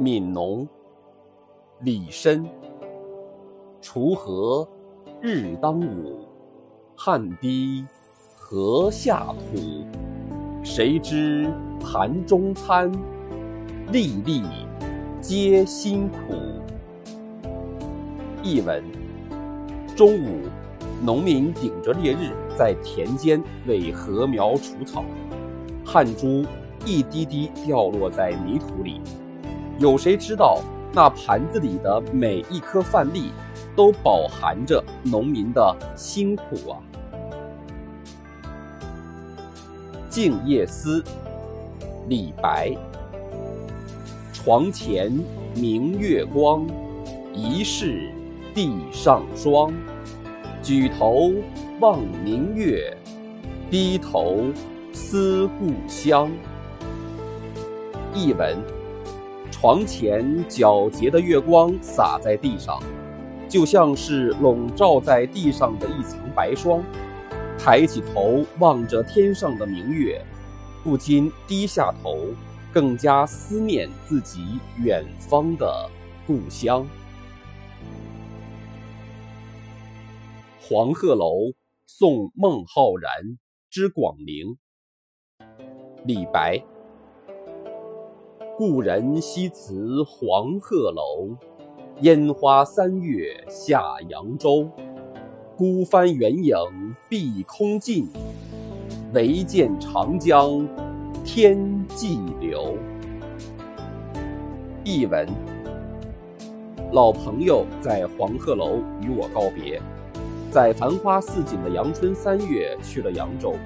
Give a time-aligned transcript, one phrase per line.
[0.00, 0.66] 悯农，
[1.80, 2.44] 李绅。
[3.82, 4.66] 锄禾
[5.20, 6.26] 日当午，
[6.96, 7.84] 汗滴
[8.36, 9.84] 禾下土。
[10.64, 12.90] 谁知盘中餐，
[13.90, 14.42] 粒粒
[15.20, 16.16] 皆辛苦。
[18.42, 18.82] 译文：
[19.94, 20.48] 中午，
[21.04, 25.04] 农民顶着烈日在田间为禾苗除草，
[25.84, 26.44] 汗珠
[26.86, 29.00] 一滴滴掉落在泥土里。
[29.78, 30.60] 有谁知道，
[30.92, 33.32] 那盘子里的每一颗饭粒，
[33.74, 36.78] 都饱含着农民的辛苦啊！
[40.14, 41.00] 《静夜思》
[42.08, 42.70] 李白。
[44.32, 45.10] 床前
[45.54, 46.66] 明月光，
[47.32, 48.10] 疑是
[48.54, 49.72] 地上霜。
[50.62, 51.32] 举头
[51.80, 52.96] 望明月，
[53.70, 54.44] 低头
[54.92, 56.30] 思故乡。
[58.14, 58.58] 译文：
[59.52, 62.82] 床前皎洁的月光洒在地上，
[63.48, 66.82] 就像是笼罩在地上的一层白霜。
[67.58, 70.20] 抬起头望着天上的明月，
[70.82, 72.26] 不禁低下头，
[72.72, 75.88] 更加思念自己远方的
[76.26, 76.82] 故乡。
[80.60, 81.52] 《黄鹤楼
[81.86, 83.12] 送孟浩然
[83.70, 84.56] 之广陵》
[86.04, 86.60] 李白。
[88.64, 91.36] 故人西辞黄鹤楼，
[92.02, 94.70] 烟花三月下扬州。
[95.56, 96.54] 孤帆远影
[97.08, 98.06] 碧空尽，
[99.14, 100.64] 唯见长江
[101.24, 102.76] 天际流。
[104.84, 105.26] 译文：
[106.92, 109.82] 老朋友在黄鹤楼与我告别。
[110.52, 113.56] 在繁花似锦的阳春三月，去了扬州，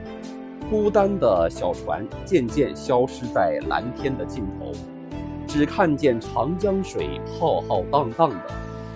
[0.68, 4.72] 孤单的小船渐渐消失在蓝天的尽头，
[5.46, 8.40] 只看见长江水浩浩荡荡的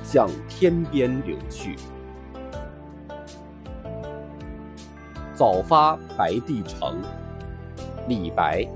[0.03, 1.76] 向天边流去。
[5.32, 6.98] 早发白帝城，
[8.08, 8.66] 李白。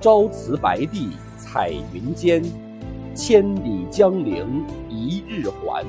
[0.00, 2.42] 朝辞白帝彩云间，
[3.14, 5.84] 千里江陵一日还。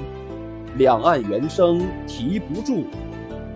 [0.78, 2.86] 两岸猿声啼不住，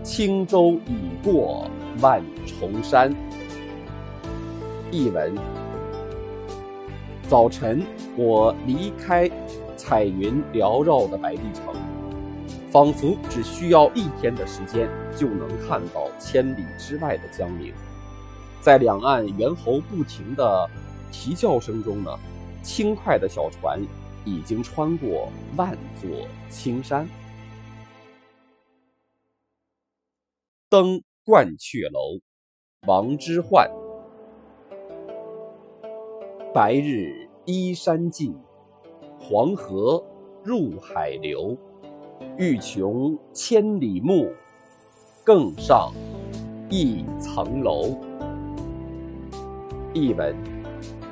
[0.04, 1.70] 轻舟已过
[2.00, 3.14] 万重山。
[4.90, 5.34] 译文：
[7.28, 7.86] 早晨，
[8.16, 9.30] 我离开
[9.78, 11.76] 彩云缭绕的白帝城，
[12.72, 17.72] 仿佛只需要一天的时间，就能看到千里之外的江陵。
[18.60, 20.68] 在两岸猿猴不停的
[21.12, 22.12] 啼叫声中呢，
[22.64, 23.80] 轻快的小船。
[24.24, 26.08] 已经穿过万座
[26.48, 27.10] 青山，
[30.72, 32.22] 登鹳雀楼，
[32.88, 33.70] 王之涣。
[36.54, 38.34] 白日依山尽，
[39.20, 40.02] 黄河
[40.46, 41.58] 入海流。
[42.38, 44.32] 欲穷千里目，
[45.26, 45.92] 更上
[46.70, 48.00] 一层楼。
[49.94, 50.34] 译文：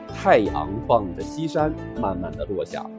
[0.08, 2.90] 太阳傍着西山，慢慢的落下。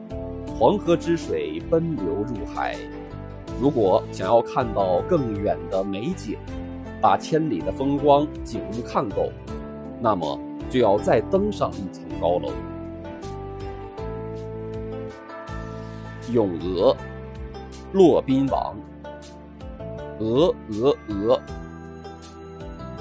[0.59, 2.75] 黄河之水奔流入海，
[3.61, 6.35] 如果想要看到更远的美景，
[6.99, 9.31] 把千里的风光景物看够，
[9.99, 12.49] 那么就要再登上一层高楼。
[16.31, 16.91] 《咏鹅》
[17.93, 18.75] 骆宾王。
[20.17, 21.39] 鹅鹅鹅，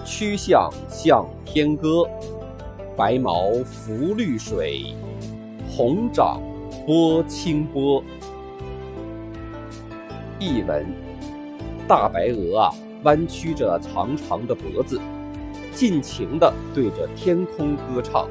[0.05, 2.05] 曲项向天歌，
[2.95, 4.95] 白毛浮绿水，
[5.71, 6.39] 红掌。
[6.87, 8.03] 波清波。
[10.41, 10.87] 译文：
[11.87, 14.99] 大白鹅啊，弯曲着长长的脖子，
[15.75, 18.27] 尽情地对着天空歌唱。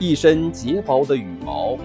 [0.00, 1.78] 一身洁薄的羽毛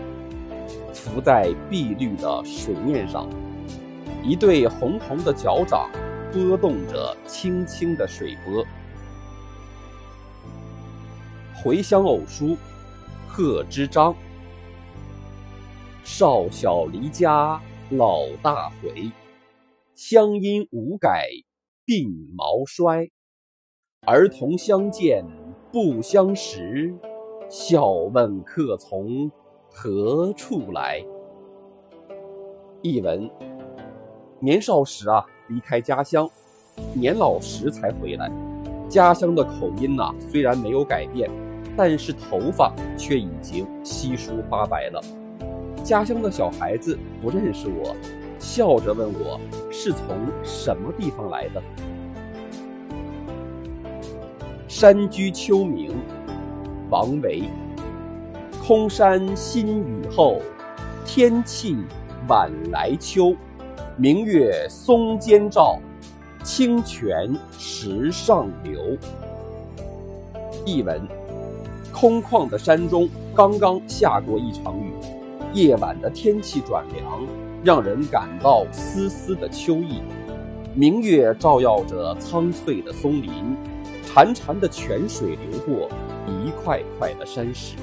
[0.91, 3.29] 浮在碧绿的水面上，
[4.23, 5.87] 一对红红的脚掌
[6.33, 8.65] 拨动着清清的水波。
[11.53, 12.57] 回乡偶书，
[13.27, 14.15] 贺知章。
[16.03, 19.11] 少小离家老大回，
[19.97, 21.27] 乡音无改
[21.87, 23.09] 鬓毛衰。
[24.05, 25.25] 儿童相见
[25.71, 26.93] 不相识，
[27.49, 29.31] 笑问客从
[29.71, 31.03] 何处来。
[32.83, 33.27] 译文：
[34.39, 36.29] 年少时啊，离开家乡，
[36.93, 38.31] 年老时才回来。
[38.87, 41.27] 家乡的口音呐，虽然没有改变，
[41.75, 45.01] 但是头发却已经稀疏发白了。
[45.83, 47.95] 家乡的小孩子不认识我，
[48.39, 49.39] 笑着问我
[49.71, 50.01] 是从
[50.43, 51.61] 什么地方来的。
[54.67, 55.91] 山居秋暝，
[56.89, 57.43] 王维。
[58.65, 60.41] 空山新雨后，
[61.05, 61.77] 天气
[62.27, 63.35] 晚来秋。
[63.95, 65.79] 明月松间照，
[66.43, 68.97] 清泉石上流。
[70.65, 71.01] 译文：
[71.91, 74.91] 空旷的山中刚刚下过一场雨，
[75.53, 77.25] 夜晚的天气转凉，
[77.63, 80.01] 让人感到丝丝的秋意。
[80.73, 83.31] 明月照耀着苍翠的松林，
[84.05, 85.89] 潺潺的泉水流过
[86.27, 87.75] 一块块的山石。